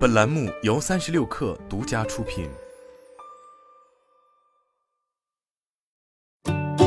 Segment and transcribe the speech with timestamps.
[0.00, 2.48] 本栏目由三十六氪独家出品。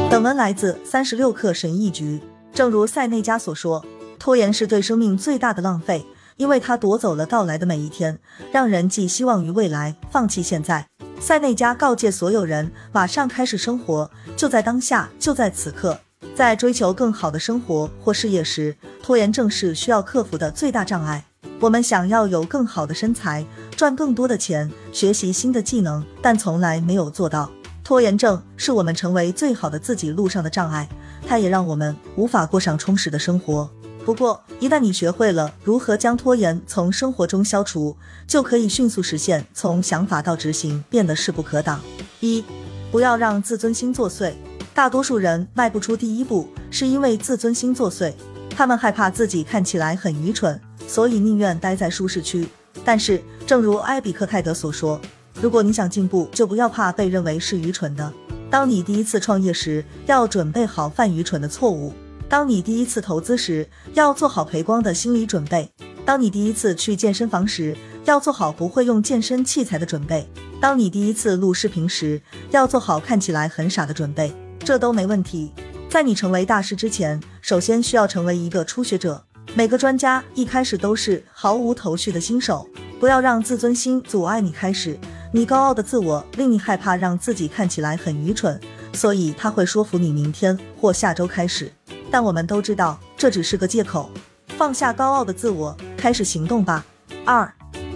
[0.09, 2.19] 本文来自三十六氪神译局。
[2.51, 3.85] 正如塞内加所说，
[4.17, 6.03] 拖延是对生命最大的浪费，
[6.37, 8.19] 因为它夺走了到来的每一天，
[8.51, 10.87] 让人寄希望于未来，放弃现在。
[11.19, 15.99] 塞内加告诫所有人，马上开始生活，就在当下，就在此刻。
[16.35, 21.25] 在追求更好的生活或事业时，拖延症是需要克服的最大障碍。
[21.59, 23.45] 我们想要有更好的身材，
[23.77, 27.49] 赚更多的钱，学习新的技能，但从来没有做到。
[27.83, 30.87] 拖延症是我们成为最好的自己路上的障碍，
[31.27, 33.69] 它也让我们无法过上充实的生活。
[34.05, 37.95] 不过，一旦你学会了如何将拖延从生活中消除，
[38.27, 41.79] 就可以迅速实现从想法到执行变得势不可挡。
[42.19, 42.43] 一，
[42.91, 44.33] 不要让自尊心作祟。
[44.73, 48.11] 大多数人迈不出第一步，是因为自尊心作祟。
[48.49, 52.47] 他们害怕自己看起来很愚蠢，所以宁愿待在舒适区。
[52.83, 54.99] 但是，正如埃比克泰德所说，
[55.39, 58.11] 如果你想进步，就不要怕被认为是愚蠢的。
[58.49, 61.93] 当你第一次创业时，要准备好犯愚蠢的错误；
[62.27, 65.67] 当你第一次投资时，要做好赔光的心理准备；
[66.03, 70.25] 当你第一次去健身房时，要做好不会用健身器材的准备；
[70.59, 74.33] 当你第一次录视频时，要做好看起来很傻的准备。
[74.63, 75.51] 这都没问题。
[75.89, 79.23] 在你成为大师之前，首先需要成为一个初学者。
[79.53, 82.67] 每个专家一开始都是毫无头绪的新手。
[82.99, 84.97] 不要让自尊心阻碍你开始。
[85.33, 88.57] 你高傲的自我令你害怕让自己看起来很愚蠢，
[88.93, 91.69] 所以他会说服你明天或下周开始。
[92.09, 94.09] 但我们都知道这只是个借口。
[94.47, 96.85] 放下高傲的自我，开始行动吧。
[97.25, 97.53] 二，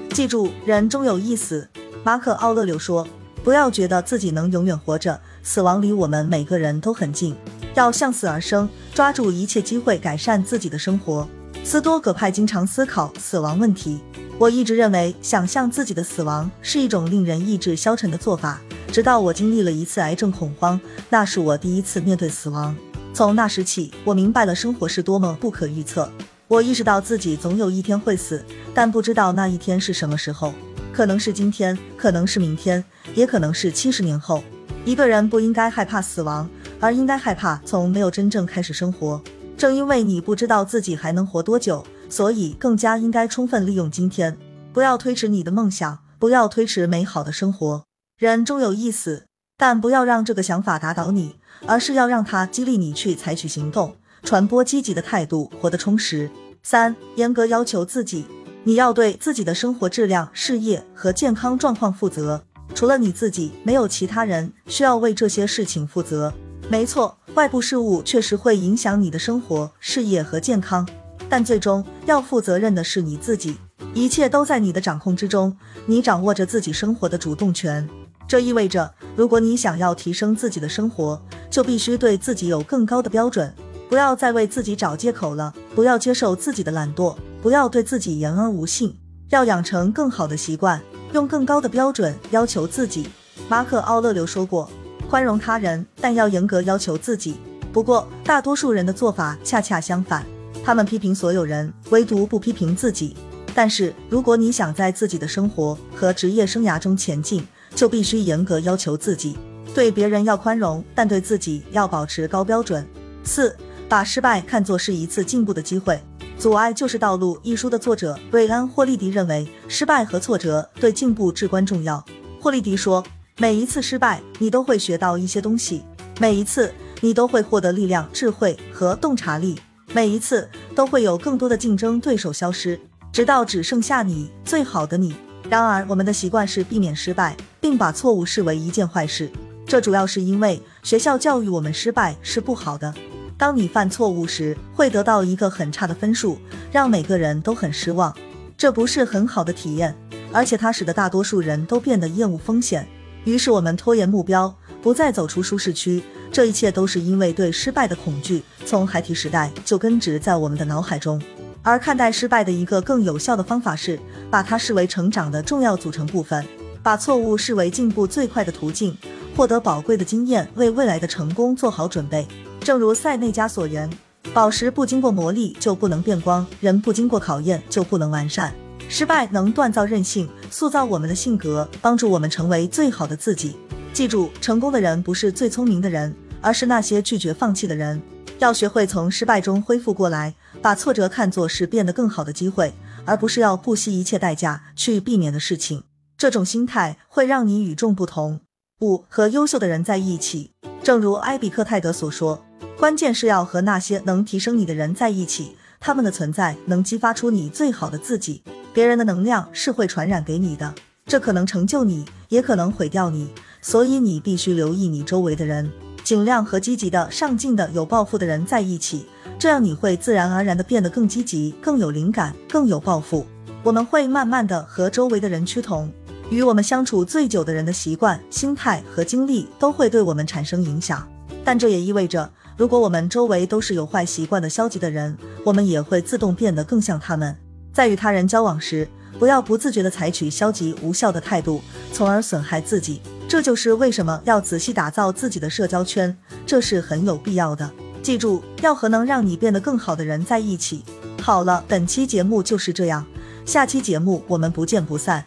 [0.09, 1.69] 记住，人终有一死。
[2.03, 3.07] 马可·奥勒留说
[3.43, 7.33] ：“不要觉得自己能永远活着。”死亡离我们每个人都很近，
[7.73, 11.25] 要向死而生，抓住一切机会改善自己的生活。
[11.63, 14.01] 斯多葛派经常思考死亡问题。
[14.37, 18.59] 我一直认为，想象自己的死亡是一种令人意志消沉的做法。
[18.91, 20.77] 直到我经历了一次癌症恐慌，
[21.09, 22.75] 那是我第一次面对死亡。
[23.13, 26.11] 从那时起，我明白了生活是多么不可预测。
[26.49, 28.43] 我意识到自己总有一天会死，
[28.73, 30.53] 但不知道那一天是什么时候。
[30.91, 32.83] 可能是今天，可能是明天，
[33.15, 34.43] 也可能是七十年后。
[34.87, 36.49] 一个人不应该害怕死亡，
[36.79, 39.21] 而应该害怕从没有真正开始生活。
[39.57, 44.37] 正因为你不知道自己还能活多久，所以更加应该充分利用今天。
[44.71, 47.83] 不要推迟你的梦想，不要推迟美好的生活。
[48.17, 49.25] 人终有一死，
[49.57, 56.31] 但不要让这个想法打倒你，而是要让它激励你去采取行动，传播积极的态度，活得充实。
[56.63, 58.25] 三、严格要求自己，
[58.63, 62.45] 你要对自己的生活质量、事业和健康状况负责。
[62.77, 66.31] 除了你自己，没有其他人需要为这些事情负责。
[66.69, 70.87] 没错，外部事物确实会影响你的生活、事业和健康，
[71.27, 73.57] 但最终要负责任的是你自己。
[73.95, 75.57] 一切都在你的掌控之中，
[75.87, 77.89] 你掌握着自己生活的主动权。
[78.27, 83.51] 这意味着，如果你想要提升自己的生活，就必须对自己有更高的标准。
[83.89, 88.95] 不要再为自己找借口了，不要接受自己的懒惰，不要对自己言而无信，
[89.31, 90.79] 要养成更好的习惯。
[91.13, 93.07] 用更高的标准要求自己。
[93.49, 94.69] 马可·奥勒留说过
[95.09, 97.35] ：“宽容他人，但要严格要求自己。”
[97.71, 100.25] 不过，大多数人的做法恰恰相反，
[100.63, 103.15] 他们批评所有人，唯独不批评自己。
[103.53, 109.37] 但是，如果你想在自己的生活和职业生涯中前进，就必须严格要求自己。
[109.73, 112.85] 对别人要宽容，但对自己要保持高标准。
[113.23, 113.55] 四，
[113.87, 115.93] 把失败看作是一次进步的机会。
[116.39, 122.03] 《阻碍就是道路》一书的作者瑞安·霍利迪认为，失败和挫折对进步至关重要。
[122.39, 123.03] 霍利迪说
[123.39, 125.81] ：“每一次失败，你都会学到一些东西；
[126.19, 126.71] 每一次，
[127.01, 129.55] 你都会获得力量、智慧和洞察力；
[129.93, 132.79] 每一次，都会有更多的竞争对手消失，
[133.11, 135.15] 直到只剩下你最好的你。”
[135.49, 139.31] 然而，我们的习惯是避免失败，并把错误视为一件坏事。
[139.65, 142.93] 这主要是因为学校教育我们失败是不好的。
[143.37, 146.39] 当你犯错误时，会得到一个很差的分数，
[146.71, 148.15] 让每个人都很失望。
[148.57, 149.95] 这不是很好的体验，
[150.33, 152.87] 而且它使得大多数人都变得厌恶风险。
[153.25, 154.51] 于是我们拖延目标，
[154.81, 156.01] 不再走出舒适区。
[156.31, 161.21] 这一切都是因为对失败的恐惧，从孩提时代就根植在我们的脑海中。
[161.61, 163.99] 而看待失败的一个更有效的方法是，
[164.31, 166.43] 把它视为成长的重要组成部分，
[166.81, 168.97] 把错误视为进步最快的途径，
[169.37, 172.27] 获得宝贵的经验，为未来的成功做好准备。
[172.59, 173.87] 正如塞内加所言，
[174.33, 178.51] 宝石不经过磨砺就不能变光，人不经过考验就不能完善。
[178.89, 183.55] 失败能锻造韧性，塑造我们的性格，帮助我们成为最好的自己。
[183.93, 188.01] 记住，成功的人不是最聪明的人，而是那些拒绝放弃的人。
[188.39, 192.73] 要学会从失败中恢复过来，把挫折看作是变得更好的机会，
[193.05, 195.83] 而不是要不惜一切代价去避免的事情。
[196.17, 198.39] 这种心态会让你与众不同。
[198.79, 200.51] 五、和优秀的人在一起，
[200.83, 202.45] 正如埃比克泰德所说，
[202.77, 208.43] 关键是要和那些能提升你的人在一起，他们的存在能激发出你最好的自己。
[208.75, 210.75] 别人的能量是会传染给你的，
[211.07, 213.29] 这可能成就你，也可能毁掉你，
[213.63, 215.71] 所以你必须留意你周围的人，
[216.03, 219.07] 尽量和积极的、上进的、有抱负的人在一起，
[219.39, 223.25] 这样你会自然而然的变得更积极、更有灵感、更有抱负。
[223.63, 225.91] 我们会慢慢的和周围的人趋同。
[226.29, 231.07] 与我们相处最久的人的习惯、心态和经历都会对我们产生影响，
[231.43, 237.35] 但这也意味着，如果我们周围都是有坏习惯的消极的人，我们也会自动变得更像他们。
[237.71, 238.87] 在与他人交往时，
[239.17, 241.61] 不要不自觉地采取消极无效的态度，
[241.93, 243.01] 从而损害自己。
[243.27, 247.69] 这就是为什么要仔细打造自己的社交圈，这是很有必要的。
[248.01, 250.83] 记住，要和能让你变得更好的人在一起。
[251.21, 253.05] 好了，本期节目就是这样，
[253.45, 255.25] 下期节目我们不见不散。